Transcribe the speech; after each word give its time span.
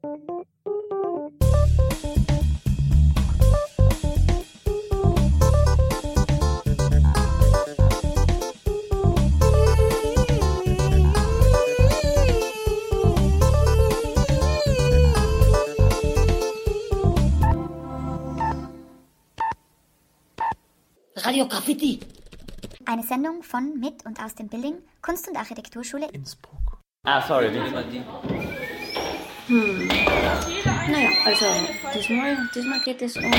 Radio 0.00 0.14
Graffiti. 21.48 21.98
Eine 22.86 23.02
Sendung 23.02 23.42
von, 23.42 23.80
mit 23.80 24.06
und 24.06 24.22
aus 24.22 24.36
dem 24.36 24.48
Building 24.48 24.76
Kunst- 25.02 25.28
und 25.28 25.36
Architekturschule 25.36 26.08
Innsbruck. 26.12 26.78
Ah, 27.04 27.20
sorry. 27.20 27.50
Hm. 29.48 29.88
Naja, 29.88 31.08
also 31.24 31.46
diesmal, 31.94 32.36
diesmal 32.54 32.80
geht 32.80 33.00
es 33.00 33.16
um 33.16 33.24
hm, 33.24 33.32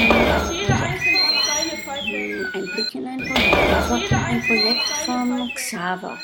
ein 2.53 2.65
Blick 2.73 2.95
in 2.95 3.07
ein 3.07 3.19
Projekt. 3.19 3.73
Also 3.73 3.93
ein 3.93 4.41
Projekt 4.41 4.83
von 5.05 5.51
Xaver. 5.53 6.17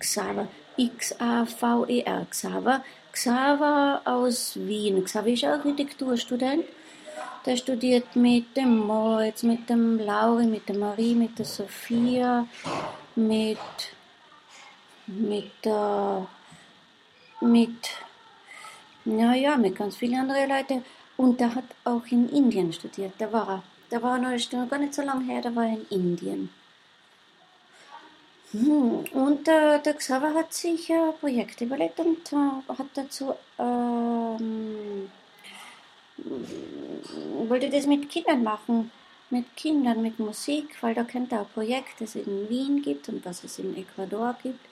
Xaver. 0.00 0.48
X-A-V-E-R. 0.76 2.26
Xaver. 2.30 2.84
Xaver 3.12 4.02
aus 4.04 4.56
Wien. 4.56 5.04
Xaver 5.04 5.28
ist 5.28 5.44
Architekturstudent. 5.44 6.64
Der 7.46 7.56
studiert 7.56 8.16
mit 8.16 8.56
dem 8.56 8.78
Moritz, 8.78 9.44
mit 9.44 9.68
dem 9.68 9.98
Lauri, 9.98 10.46
mit 10.46 10.68
der 10.68 10.76
Marie, 10.76 11.14
mit 11.14 11.38
der 11.38 11.46
Sophia, 11.46 12.46
mit, 13.14 13.58
mit 15.06 15.50
der, 15.64 16.26
mit, 17.40 17.90
naja, 19.04 19.56
mit 19.56 19.76
ganz 19.76 19.96
vielen 19.96 20.20
anderen 20.20 20.48
Leuten. 20.48 20.84
Und 21.16 21.40
der 21.40 21.54
hat 21.54 21.64
auch 21.84 22.04
in 22.10 22.28
Indien 22.28 22.72
studiert. 22.72 23.12
Da 23.18 23.32
war 23.32 23.48
er. 23.48 23.62
Da 23.90 24.02
war 24.02 24.16
er 24.18 24.36
noch, 24.36 24.70
gar 24.70 24.78
nicht 24.78 24.94
so 24.94 25.02
lange 25.02 25.24
her, 25.24 25.42
da 25.42 25.54
war 25.54 25.64
er 25.64 25.74
in 25.74 25.86
Indien. 25.90 26.48
Hm, 28.52 29.04
Und 29.12 29.48
äh, 29.48 29.80
der 29.80 29.94
Xaver 29.94 30.34
hat 30.34 30.52
sich 30.52 30.90
äh, 30.90 31.12
Projekte 31.20 31.64
überlegt 31.64 31.98
und 32.00 32.32
äh, 32.32 32.72
hat 32.78 32.86
dazu 32.94 33.34
ähm, 33.58 35.10
wollte 37.48 37.70
das 37.70 37.86
mit 37.86 38.08
Kindern 38.10 38.42
machen, 38.42 38.90
mit 39.30 39.56
Kindern, 39.56 40.02
mit 40.02 40.18
Musik, 40.18 40.76
weil 40.82 40.94
da 40.94 41.04
kennt 41.04 41.32
er 41.32 41.40
ein 41.40 41.46
Projekt, 41.54 42.00
das 42.00 42.14
es 42.14 42.26
in 42.26 42.48
Wien 42.48 42.82
gibt 42.82 43.08
und 43.08 43.24
was 43.24 43.42
es 43.44 43.58
in 43.58 43.76
Ecuador 43.76 44.36
gibt. 44.42 44.64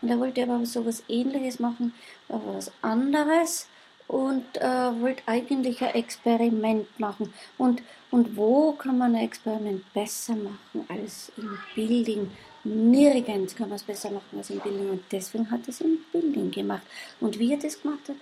Und 0.00 0.08
er 0.10 0.18
wollte 0.20 0.42
aber 0.42 0.64
so 0.66 0.84
was 0.86 1.02
Ähnliches 1.08 1.58
machen, 1.58 1.94
aber 2.28 2.54
was 2.54 2.70
anderes 2.82 3.68
und 4.08 4.44
äh, 4.58 5.00
wollte 5.00 5.22
eigentlich 5.26 5.82
ein 5.82 5.94
Experiment 5.94 7.00
machen. 7.00 7.32
Und, 7.58 7.82
und 8.10 8.36
wo 8.36 8.72
kann 8.72 8.98
man 8.98 9.14
ein 9.14 9.24
Experiment 9.24 9.92
besser 9.92 10.36
machen 10.36 10.84
als 10.88 11.32
im 11.36 11.58
Building? 11.74 12.30
Nirgends 12.64 13.54
kann 13.54 13.68
man 13.68 13.76
es 13.76 13.82
besser 13.82 14.10
machen 14.10 14.38
als 14.38 14.50
im 14.50 14.60
Building. 14.60 14.90
Und 14.90 15.04
deswegen 15.10 15.50
hat 15.50 15.62
er 15.62 15.68
es 15.70 15.80
im 15.80 15.98
Building 16.12 16.50
gemacht. 16.50 16.82
Und 17.20 17.38
wie 17.38 17.52
er 17.52 17.58
das 17.58 17.80
gemacht 17.80 18.08
hat, 18.08 18.16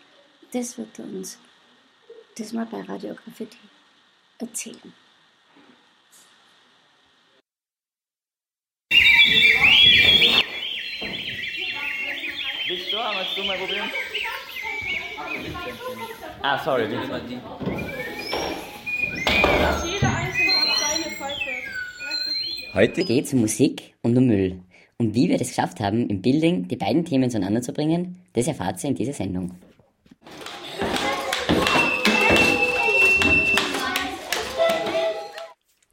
das 0.53 0.79
wird 0.79 0.99
er 0.99 1.05
uns 1.05 1.39
diesmal 2.37 2.67
bei 2.67 2.83
Radio 2.83 3.15
Graffiti 3.15 3.59
erzählen. 4.39 4.93
Willst 12.69 12.93
du? 12.93 12.97
Willst 12.97 13.37
du 13.37 13.45
mal 13.45 13.59
probieren? 13.59 13.91
Ah, 16.43 16.59
sorry. 16.65 16.85
Jeder 16.85 16.99
einzelne 20.09 20.53
hat 20.57 20.77
seine 20.81 21.09
Pfeife. 21.17 21.51
Heute 22.75 23.05
geht 23.05 23.27
es 23.27 23.33
um 23.35 23.41
Musik 23.41 23.95
und 24.03 24.17
um 24.17 24.27
Müll. 24.27 24.61
Und 24.99 25.15
wie 25.15 25.29
wir 25.29 25.39
das 25.39 25.49
geschafft 25.49 25.81
haben, 25.81 26.09
im 26.09 26.23
Building 26.23 26.69
die 26.69 26.77
beiden 26.77 27.05
Themen 27.05 27.31
zueinander 27.31 27.63
zu 27.63 27.73
bringen, 27.73 28.23
das 28.33 28.47
erfahrt 28.47 28.83
ihr 28.83 28.91
in 28.91 28.97
dieser 28.97 29.13
Sendung. 29.13 29.53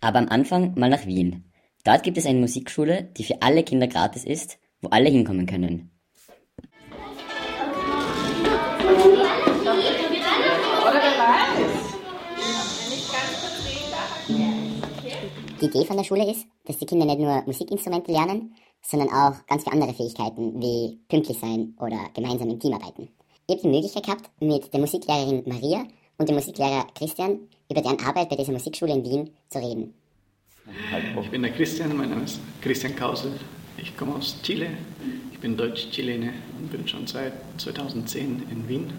Aber 0.01 0.19
am 0.19 0.29
Anfang 0.29 0.73
mal 0.79 0.89
nach 0.89 1.05
Wien. 1.05 1.51
Dort 1.83 2.03
gibt 2.03 2.17
es 2.17 2.25
eine 2.25 2.39
Musikschule, 2.39 3.09
die 3.17 3.23
für 3.23 3.41
alle 3.41 3.63
Kinder 3.63 3.87
gratis 3.87 4.23
ist, 4.23 4.59
wo 4.81 4.89
alle 4.89 5.09
hinkommen 5.09 5.45
können. 5.45 5.91
Die 15.61 15.65
Idee 15.65 15.83
von 15.83 15.97
der 15.97 16.05
Schule 16.05 16.29
ist, 16.31 16.47
dass 16.65 16.77
die 16.77 16.85
Kinder 16.85 17.05
nicht 17.05 17.19
nur 17.19 17.43
Musikinstrumente 17.45 18.13
lernen, 18.13 18.55
sondern 18.81 19.09
auch 19.09 19.45
ganz 19.45 19.63
viele 19.63 19.73
andere 19.73 19.93
Fähigkeiten 19.93 20.61
wie 20.61 20.97
pünktlich 21.09 21.37
sein 21.37 21.75
oder 21.79 21.97
gemeinsam 22.13 22.49
im 22.49 22.59
Team 22.59 22.73
arbeiten. 22.73 23.09
Ich 23.45 23.55
habe 23.55 23.61
die 23.63 23.75
Möglichkeit 23.75 24.03
gehabt, 24.03 24.29
mit 24.39 24.73
der 24.73 24.79
Musiklehrerin 24.79 25.43
Maria 25.45 25.85
und 26.17 26.29
dem 26.29 26.35
Musiklehrer 26.35 26.87
Christian 26.95 27.39
über 27.69 27.81
deren 27.81 27.99
Arbeit 27.99 28.29
bei 28.29 28.37
dieser 28.37 28.53
Musikschule 28.53 28.93
in 28.93 29.03
Wien 29.03 29.29
zu 29.49 29.59
reden. 29.59 29.93
Ich 31.21 31.29
bin 31.29 31.41
der 31.41 31.51
Christian, 31.51 31.97
mein 31.97 32.09
Name 32.09 32.23
ist 32.23 32.39
Christian 32.61 32.95
Kausel. 32.95 33.33
Ich 33.77 33.97
komme 33.97 34.15
aus 34.15 34.37
Chile. 34.43 34.69
Ich 35.33 35.39
bin 35.39 35.57
Deutsch-Chilene 35.57 36.33
und 36.57 36.71
bin 36.71 36.87
schon 36.87 37.05
seit 37.05 37.33
2010 37.57 38.43
in 38.49 38.69
Wien. 38.69 38.93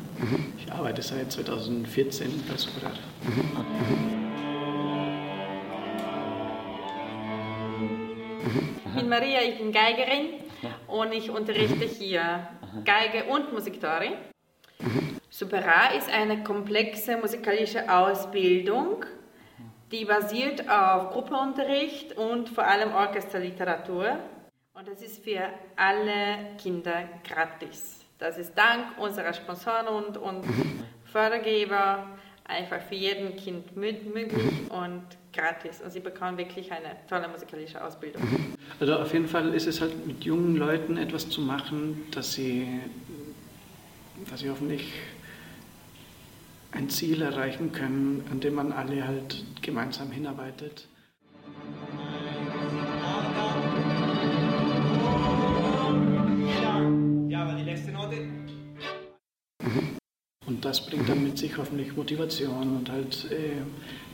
Ich 0.59 0.70
arbeite 0.70 1.00
seit 1.00 1.32
2014 1.32 2.28
bei 2.49 2.56
Superrad. 2.56 2.99
Ich 8.93 8.97
bin 8.97 9.09
Maria, 9.09 9.41
ich 9.43 9.56
bin 9.56 9.71
Geigerin 9.71 10.41
und 10.89 11.12
ich 11.12 11.31
unterrichte 11.31 11.84
hier 11.84 12.49
Geige 12.84 13.25
und 13.31 13.53
Musiktheorie. 13.53 14.15
Supera 15.28 15.93
ist 15.97 16.12
eine 16.12 16.43
komplexe 16.43 17.17
musikalische 17.17 17.89
Ausbildung, 17.89 19.05
die 19.93 20.05
basiert 20.05 20.69
auf 20.69 21.12
Gruppenunterricht 21.12 22.17
und 22.17 22.49
vor 22.49 22.65
allem 22.65 22.93
Orchesterliteratur. 22.93 24.19
Und 24.75 24.89
das 24.89 25.00
ist 25.03 25.23
für 25.23 25.49
alle 25.77 26.56
Kinder 26.61 27.05
gratis. 27.23 28.05
Das 28.19 28.39
ist 28.39 28.59
dank 28.59 28.99
unserer 28.99 29.33
Sponsoren 29.33 29.87
und, 29.87 30.17
und 30.17 30.45
Fördergeber 31.05 32.09
einfach 32.45 32.81
für 32.81 32.97
jeden 32.97 33.37
Kind 33.37 33.71
mö- 33.77 34.12
möglich 34.12 34.69
und 34.69 35.05
gratis. 35.33 35.81
Und 35.81 35.91
sie 35.93 36.01
bekommen 36.01 36.37
wirklich 36.39 36.71
eine 36.73 36.97
tolle 37.09 37.29
musikalische 37.29 37.83
Ausbildung. 37.83 38.23
Also 38.79 38.97
auf 38.97 39.13
jeden 39.13 39.29
Fall 39.29 39.53
ist 39.55 39.67
es 39.67 39.81
halt 39.81 40.07
mit 40.07 40.25
jungen 40.25 40.57
Leuten 40.57 40.97
etwas 40.97 41.29
zu 41.29 41.41
machen, 41.41 42.07
dass 42.13 42.33
sie, 42.33 42.81
dass 44.31 44.41
sie 44.41 44.51
hoffentlich 44.51 44.93
ein 46.73 46.89
Ziel 46.89 47.23
erreichen 47.23 47.73
können, 47.73 48.25
an 48.31 48.41
dem 48.41 48.55
man 48.55 48.73
alle 48.73 49.07
halt 49.07 49.45
gemeinsam 49.61 50.11
hinarbeitet. 50.11 50.87
Ja, 57.29 57.43
aber 57.43 57.55
die 57.55 57.65
letzte 57.65 57.93
Note. 57.93 58.29
Und 60.47 60.65
das 60.65 60.87
bringt 60.87 61.09
dann 61.09 61.23
mit 61.23 61.39
sich 61.39 61.57
hoffentlich 61.57 61.95
Motivation 61.97 62.77
und 62.77 62.91
halt 62.91 63.31
äh, 63.31 63.62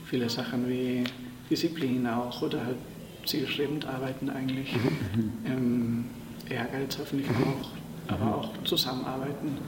viele 0.06 0.28
Sachen 0.28 0.68
wie 0.68 1.04
Disziplin 1.50 2.06
auch 2.06 2.42
oder 2.42 2.64
halt 2.64 2.76
zielstrebend 3.24 3.86
arbeiten 3.86 4.30
eigentlich. 4.30 4.74
Ähm, 5.46 6.04
Ehrgeiz 6.50 6.98
hoffentlich 6.98 7.28
auch, 7.30 8.12
aber 8.12 8.36
auch 8.36 8.50
zusammenarbeiten. 8.64 9.58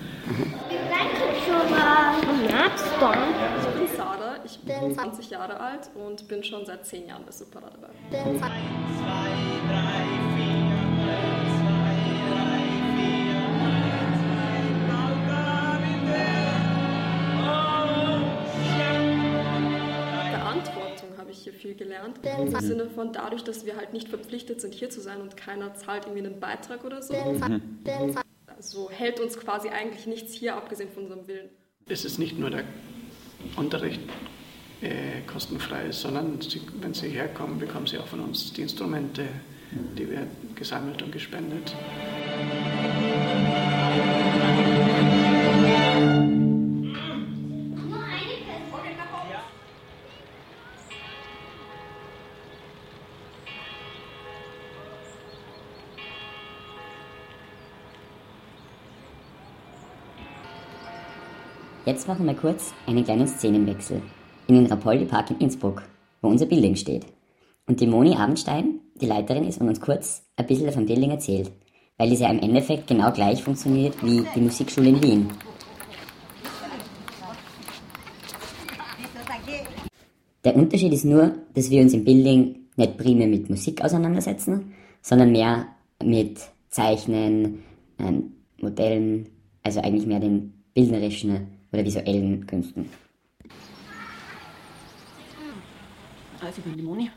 Ich 3.58 3.66
bin 3.74 3.88
Sada, 3.96 4.36
ich 4.44 4.58
bin 4.60 4.94
20 4.94 5.30
Jahre 5.30 5.58
alt 5.58 5.90
und 5.94 6.26
bin 6.28 6.42
schon 6.42 6.66
seit 6.66 6.84
10 6.84 7.06
Jahren 7.08 7.24
bei 7.24 7.32
Supera 7.32 7.70
dabei. 7.70 7.88
Verantwortung 8.10 8.42
habe 8.42 8.54
ich 11.52 11.57
hier 21.48 21.58
viel 21.58 21.74
gelernt. 21.74 22.20
Im 22.38 22.60
Sinne 22.60 22.90
von 22.90 23.12
dadurch, 23.12 23.44
dass 23.44 23.64
wir 23.64 23.76
halt 23.76 23.92
nicht 23.92 24.08
verpflichtet 24.08 24.60
sind, 24.60 24.74
hier 24.74 24.90
zu 24.90 25.00
sein 25.00 25.20
und 25.20 25.36
keiner 25.36 25.74
zahlt 25.74 26.04
irgendwie 26.04 26.26
einen 26.26 26.40
Beitrag 26.40 26.84
oder 26.84 27.02
so. 27.02 27.14
Also 28.46 28.90
hält 28.90 29.20
uns 29.20 29.38
quasi 29.38 29.68
eigentlich 29.68 30.06
nichts 30.06 30.34
hier, 30.34 30.56
abgesehen 30.56 30.90
von 30.90 31.04
unserem 31.04 31.26
Willen. 31.28 31.48
Es 31.88 32.04
ist 32.04 32.18
nicht 32.18 32.38
nur 32.38 32.50
der 32.50 32.64
Unterricht 33.56 34.00
äh, 34.82 35.22
kostenfrei, 35.26 35.92
sondern 35.92 36.40
sie, 36.40 36.60
wenn 36.80 36.92
Sie 36.92 37.08
herkommen, 37.08 37.58
bekommen 37.58 37.86
Sie 37.86 37.98
auch 37.98 38.06
von 38.06 38.20
uns 38.20 38.52
die 38.52 38.62
Instrumente, 38.62 39.22
die 39.96 40.10
werden 40.10 40.30
gesammelt 40.54 41.02
und 41.02 41.12
gespendet. 41.12 41.74
Jetzt 61.88 62.06
machen 62.06 62.26
wir 62.26 62.34
kurz 62.34 62.74
einen 62.86 63.02
kleinen 63.02 63.26
Szenenwechsel 63.26 64.02
in 64.46 64.56
den 64.56 64.66
Rapoldi 64.66 65.06
Park 65.06 65.30
in 65.30 65.38
Innsbruck, 65.38 65.82
wo 66.20 66.28
unser 66.28 66.44
Building 66.44 66.76
steht. 66.76 67.06
Und 67.66 67.80
die 67.80 67.86
Moni 67.86 68.14
Abendstein, 68.14 68.80
die 69.00 69.06
Leiterin 69.06 69.44
ist 69.44 69.58
und 69.58 69.70
uns 69.70 69.80
kurz 69.80 70.22
ein 70.36 70.46
bisschen 70.46 70.70
vom 70.70 70.84
Building 70.84 71.12
erzählt, 71.12 71.50
weil 71.96 72.12
es 72.12 72.20
ja 72.20 72.28
im 72.28 72.40
Endeffekt 72.40 72.88
genau 72.88 73.10
gleich 73.10 73.42
funktioniert 73.42 73.94
wie 74.04 74.22
die 74.34 74.40
Musikschule 74.42 74.90
in 74.90 75.02
Wien. 75.02 75.28
Der 80.44 80.56
Unterschied 80.56 80.92
ist 80.92 81.06
nur, 81.06 81.36
dass 81.54 81.70
wir 81.70 81.80
uns 81.80 81.94
im 81.94 82.04
Building 82.04 82.66
nicht 82.76 82.98
primär 82.98 83.28
mit 83.28 83.48
Musik 83.48 83.82
auseinandersetzen, 83.82 84.74
sondern 85.00 85.32
mehr 85.32 85.68
mit 86.04 86.38
Zeichnen, 86.68 87.62
ähm, 87.98 88.34
Modellen, 88.60 89.30
also 89.62 89.80
eigentlich 89.80 90.04
mehr 90.04 90.20
den 90.20 90.52
bildnerischen 90.74 91.57
oder 91.72 91.84
visuellen 91.84 92.46
Künsten. 92.46 92.88
Also 96.40 96.58
ich 96.58 96.64
bin 96.64 96.76
die 96.76 96.82
Moni. 96.82 97.10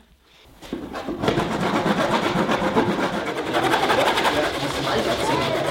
Die 0.70 0.76
Werk 4.86 5.61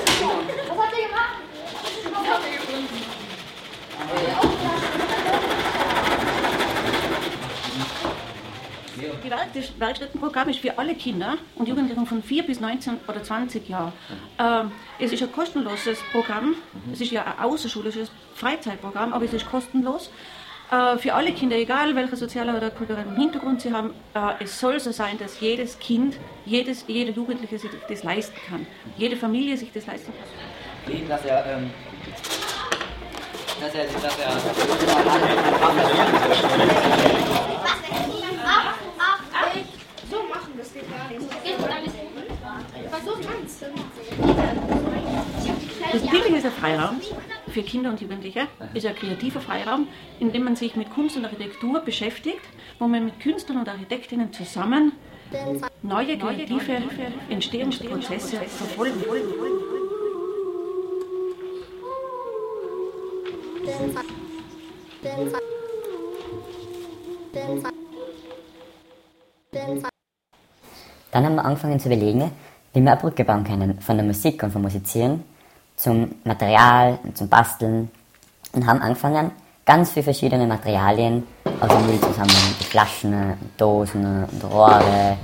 das 9.53 9.79
Werkstättenprogramm 9.79 10.49
ist 10.49 10.59
für 10.59 10.77
alle 10.77 10.95
Kinder 10.95 11.37
und 11.55 11.67
Jugendlichen 11.67 12.05
von 12.05 12.23
4 12.23 12.43
bis 12.43 12.59
19 12.59 12.99
oder 13.07 13.23
20 13.23 13.67
Jahren. 13.69 13.93
Ähm, 14.39 14.71
es 14.99 15.11
ist 15.11 15.21
ein 15.21 15.31
kostenloses 15.31 15.99
Programm. 16.11 16.55
Es 16.91 17.01
ist 17.01 17.11
ja 17.11 17.23
ein 17.23 17.43
außerschulisches 17.43 18.11
Freizeitprogramm, 18.35 19.13
aber 19.13 19.25
es 19.25 19.33
ist 19.33 19.49
kostenlos. 19.49 20.09
Äh, 20.71 20.97
für 20.99 21.13
alle 21.13 21.33
Kinder, 21.33 21.57
egal 21.57 21.93
welchen 21.95 22.15
sozialen 22.15 22.55
oder 22.55 22.69
kulturellen 22.69 23.17
Hintergrund 23.17 23.61
sie 23.61 23.73
haben, 23.73 23.93
äh, 24.13 24.43
es 24.43 24.57
soll 24.57 24.79
so 24.79 24.91
sein, 24.91 25.17
dass 25.17 25.41
jedes 25.41 25.77
Kind, 25.79 26.15
jedes, 26.45 26.85
jeder 26.87 27.11
Jugendliche 27.11 27.59
sich 27.59 27.71
das 27.89 28.03
leisten 28.03 28.37
kann. 28.49 28.65
Jede 28.97 29.17
Familie 29.17 29.57
sich 29.57 29.71
das 29.73 29.85
leisten 29.85 30.13
kann. 30.13 31.07
Dass 31.09 31.25
er, 31.25 31.45
ähm, 31.45 31.71
dass 33.59 33.75
er, 33.75 33.83
dass 33.83 34.17
er, 34.17 34.31
So 40.09 40.23
machen, 40.23 40.33
das 40.33 40.39
geht 40.39 40.39
gar 40.39 40.47
nicht. 40.47 40.59
Ganz. 40.73 40.85
Das 45.91 46.09
Building 46.09 46.35
ist 46.35 46.45
ein 46.45 46.51
Freiraum 46.51 47.01
für 47.49 47.63
Kinder 47.63 47.89
und 47.89 47.99
Jugendliche, 47.99 48.47
ist 48.73 48.85
ein 48.85 48.95
kreativer 48.95 49.41
Freiraum, 49.41 49.87
in 50.19 50.31
dem 50.31 50.45
man 50.45 50.55
sich 50.55 50.75
mit 50.75 50.89
Kunst 50.91 51.17
und 51.17 51.25
Architektur 51.25 51.81
beschäftigt, 51.81 52.41
wo 52.79 52.87
man 52.87 53.03
mit 53.03 53.19
Künstlern 53.19 53.59
und 53.59 53.67
Architektinnen 53.67 54.31
zusammen 54.31 54.93
neue 55.81 56.17
kreative 56.17 56.77
Entstehungsprozesse 57.29 58.37
verfolgen. 58.37 59.03
Dann 71.11 71.25
haben 71.25 71.35
wir 71.35 71.45
angefangen 71.45 71.79
zu 71.79 71.87
überlegen, 71.87 72.31
wie 72.73 72.81
wir 72.81 72.91
eine 72.91 72.99
Brücke 72.99 73.23
bauen 73.23 73.43
können 73.43 73.79
von 73.81 73.97
der 73.97 74.05
Musik 74.05 74.41
und 74.43 74.51
vom 74.51 74.61
Musizieren 74.61 75.23
zum 75.75 76.15
Material 76.23 76.99
und 77.03 77.17
zum 77.17 77.27
Basteln 77.27 77.89
und 78.53 78.65
haben 78.67 78.81
angefangen, 78.81 79.31
ganz 79.65 79.91
viele 79.91 80.03
verschiedene 80.03 80.45
Materialien 80.45 81.23
aus 81.59 81.69
dem 81.69 81.85
Müll 81.87 81.99
zu 81.99 82.11
sammeln. 82.13 82.55
Flaschen, 82.69 83.33
Dosen 83.57 84.25
und 84.25 84.43
Rohre 84.43 85.17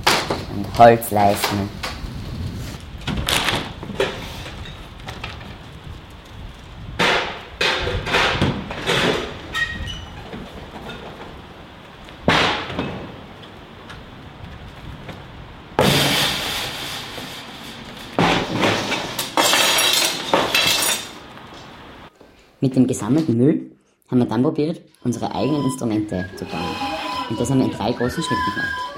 und 0.54 0.78
Holzleisten. 0.78 1.68
Mit 22.60 22.74
dem 22.74 22.88
gesammelten 22.88 23.36
Müll 23.36 23.70
haben 24.10 24.18
wir 24.18 24.26
dann 24.26 24.42
probiert, 24.42 24.80
unsere 25.04 25.32
eigenen 25.32 25.62
Instrumente 25.64 26.28
zu 26.34 26.44
bauen. 26.44 26.74
Und 27.30 27.38
das 27.38 27.50
haben 27.50 27.58
wir 27.58 27.66
in 27.66 27.72
drei 27.72 27.92
großen 27.92 28.22
Schritten 28.22 28.54
gemacht. 28.54 28.97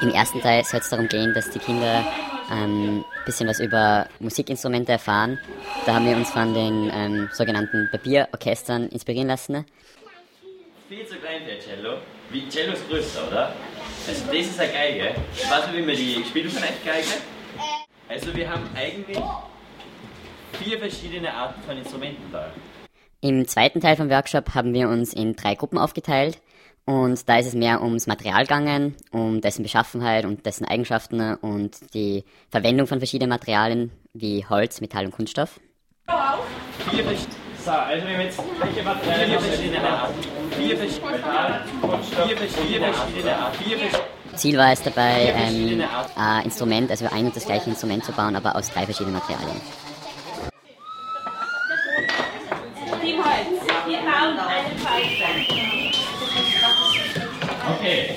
Im 0.00 0.10
ersten 0.10 0.40
Teil 0.40 0.64
soll 0.64 0.80
es 0.80 0.88
darum 0.88 1.08
gehen, 1.08 1.34
dass 1.34 1.50
die 1.50 1.58
Kinder 1.58 2.04
ein 2.50 2.62
ähm, 2.62 3.04
bisschen 3.26 3.48
was 3.48 3.58
über 3.58 4.06
Musikinstrumente 4.20 4.92
erfahren. 4.92 5.38
Da 5.86 5.94
haben 5.94 6.06
wir 6.06 6.16
uns 6.16 6.30
von 6.30 6.54
den 6.54 6.90
ähm, 6.94 7.28
sogenannten 7.32 7.88
Papierorchestern 7.90 8.88
inspirieren 8.88 9.28
lassen. 9.28 9.66
viel 10.88 11.06
zu 11.06 11.16
klein 11.16 11.42
für 11.44 11.58
Cello. 11.58 11.98
Wie 12.30 12.48
Cello 12.48 12.72
ist 12.74 12.88
größer, 12.88 13.26
oder? 13.26 13.52
Also 14.06 14.24
das 14.26 14.36
ist 14.36 14.60
eine 14.60 14.72
Geige. 14.72 15.04
Nicht, 15.04 15.76
wie 15.76 15.82
man 15.82 15.96
die 15.96 16.24
spielt 16.24 16.52
von 16.52 16.62
euch 16.62 16.84
Geige. 16.84 17.06
Also 18.08 18.34
wir 18.34 18.48
haben 18.48 18.62
eigentlich 18.74 19.18
vier 20.62 20.78
verschiedene 20.78 21.32
Arten 21.32 21.60
von 21.62 21.76
Instrumenten 21.76 22.32
da. 22.32 22.50
Im 23.20 23.46
zweiten 23.48 23.80
Teil 23.80 23.96
vom 23.96 24.10
Workshop 24.10 24.54
haben 24.54 24.72
wir 24.72 24.88
uns 24.88 25.12
in 25.12 25.34
drei 25.34 25.56
Gruppen 25.56 25.76
aufgeteilt 25.76 26.38
und 26.88 27.28
da 27.28 27.36
ist 27.36 27.48
es 27.48 27.54
mehr 27.54 27.82
ums 27.82 28.06
Material 28.06 28.44
gegangen, 28.44 28.96
um 29.10 29.42
dessen 29.42 29.62
Beschaffenheit 29.62 30.24
und 30.24 30.46
dessen 30.46 30.64
Eigenschaften 30.64 31.34
und 31.34 31.76
die 31.92 32.24
Verwendung 32.50 32.86
von 32.86 32.98
verschiedenen 32.98 33.28
Materialien 33.28 33.90
wie 34.14 34.46
Holz, 34.48 34.80
Metall 34.80 35.04
und 35.04 35.10
Kunststoff. 35.10 35.60
Vier 36.88 37.04
verschiedene. 37.04 37.36
So, 37.62 37.72
also 37.72 38.06
wir 38.06 38.14
haben 38.14 38.22
jetzt 38.22 38.40
welche 38.58 38.82
Materialien 38.82 39.28
vier 39.28 39.40
verschiedene 39.40 39.86
Arten. 39.86 40.14
Vier 40.52 40.76
verschiedene 40.78 41.12
Metall, 41.12 41.64
Kunststoff, 41.82 42.26
vier 42.26 42.36
verschiedene 42.38 42.86
Arten. 42.86 43.64
Vier 43.64 43.78
verschiedene 43.78 44.08
Ziel 44.36 44.56
war 44.56 44.72
es 44.72 44.82
dabei, 44.82 45.34
ähm, 45.36 45.82
ein 46.16 46.44
Instrument, 46.44 46.90
also 46.90 47.06
ein 47.12 47.26
und 47.26 47.36
das 47.36 47.44
gleiche 47.44 47.68
Instrument 47.68 48.02
zu 48.02 48.12
bauen, 48.12 48.34
aber 48.34 48.56
aus 48.56 48.70
drei 48.70 48.86
verschiedenen 48.86 49.18
Materialien. 49.18 49.60
Team 53.02 53.18
Holz, 53.22 53.60
wir 53.86 53.98
bauen 53.98 54.38
eine 54.38 54.78
Pfeife. 54.78 55.77
Okay. 57.78 58.16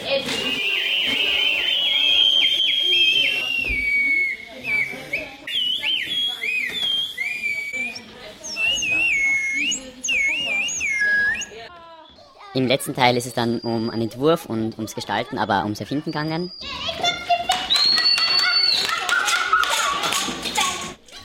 Im 12.54 12.68
letzten 12.68 12.96
Teil 12.96 13.16
ist 13.16 13.28
es 13.28 13.34
dann 13.34 13.60
um 13.60 13.92
einen 13.92 14.04
Entwurf 14.04 14.48
und 14.48 14.78
ums 14.78 14.96
Gestalten, 14.96 15.38
aber 15.38 15.64
ums 15.64 15.80
Erfinden 15.80 16.06
gegangen. 16.06 16.52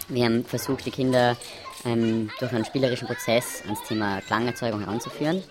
Wir 0.09 0.25
haben 0.27 0.45
versucht, 0.45 0.85
die 0.85 0.91
Kinder 0.91 1.37
ähm, 1.85 2.31
durch 2.39 2.53
einen 2.53 2.65
spielerischen 2.65 3.09
Prozess 3.09 3.63
ans 3.65 3.83
Thema 3.89 4.21
Klangerzeugung 4.21 4.81
heranzuführen. 4.81 5.43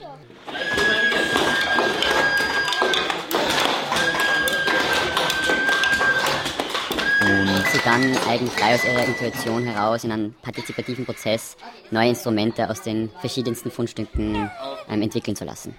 Dann 7.86 8.02
eigentlich 8.28 8.52
frei 8.52 8.74
aus 8.74 8.84
ihrer 8.84 9.06
Intuition 9.06 9.64
heraus 9.64 10.04
in 10.04 10.12
einem 10.12 10.34
partizipativen 10.42 11.06
Prozess 11.06 11.56
neue 11.92 12.10
Instrumente 12.10 12.68
aus 12.70 12.82
den 12.82 13.12
verschiedensten 13.20 13.70
Fundstücken 13.70 14.50
ähm, 14.90 15.02
entwickeln 15.02 15.36
zu 15.36 15.46
lassen. 15.46 15.76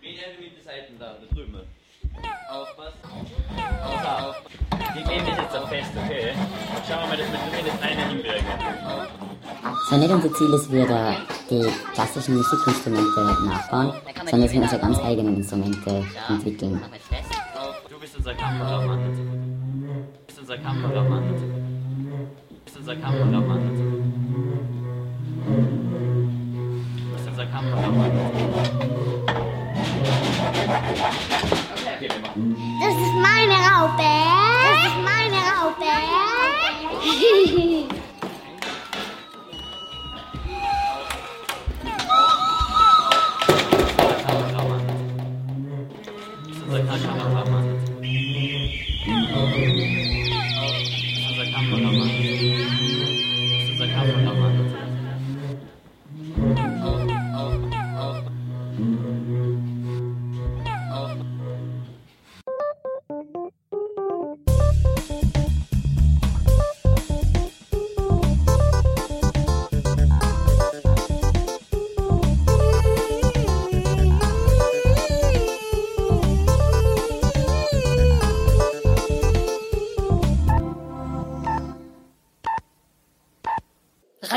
Wen 0.00 0.16
mit 0.38 0.56
den 0.56 0.64
Seiten 0.64 0.98
da, 0.98 1.16
da 1.18 1.34
drüben? 1.34 1.60
Aufpassen. 2.50 2.98
Auf, 3.82 4.04
auf. 4.04 4.36
Wir 4.94 5.02
gehen 5.02 5.24
das 5.26 5.38
jetzt 5.38 5.56
auf 5.56 5.68
fest, 5.68 5.90
okay? 5.96 6.32
Schauen 6.86 7.00
wir 7.00 7.08
mal, 7.08 7.16
dass 7.16 7.32
wir 7.32 7.40
zumindest 7.50 7.82
einen 7.82 8.08
hinbringen. 8.10 8.46
So 9.88 9.96
nicht 9.96 10.10
unser 10.10 10.34
Ziel, 10.34 10.70
wir 10.70 10.86
da 10.86 11.16
die 11.50 11.70
klassischen 11.94 12.36
Musikinstrumente 12.36 13.20
nachbauen, 13.46 13.94
sondern 14.30 14.42
dass 14.42 14.52
wir 14.52 14.62
unsere 14.62 14.80
ganz 14.80 14.98
eigenen 14.98 15.36
Instrumente 15.36 16.04
entwickeln. 16.28 16.82
Du 17.88 17.98
bist 17.98 18.16
unser 18.16 18.34
Kameramann. 18.34 19.43
Unser 20.44 20.58
Kameramann. 20.58 21.24
Du 21.26 22.56
bist 22.66 22.76
unser 22.76 22.96
Kameramann. 22.96 23.62
Du 26.98 27.12
bist 27.14 27.28
unser 27.28 27.46
Kameramann. 27.46 28.10
Okay. 31.96 32.08
Das 32.82 32.94
ist 32.94 33.14
meine 33.22 33.56
Raupe. 33.72 34.10
Das 34.68 34.80
ist 34.84 35.00
meine 35.02 35.40
Raupe. 35.48 35.88
Kameramann. 44.26 44.84
Du 46.42 46.48
bist 46.50 46.60
unser 46.68 46.80
Kameramann. 46.98 47.66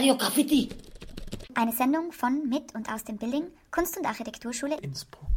Radio 0.07 0.25
Graffiti. 0.25 0.69
Eine 1.53 1.73
Sendung 1.73 2.13
von, 2.13 2.47
mit 2.47 2.73
und 2.75 2.89
aus 2.89 3.03
dem 3.03 3.17
Building 3.17 3.43
Kunst- 3.71 3.97
und 3.97 4.05
Architekturschule 4.05 4.77
Innsbruck. 4.77 5.36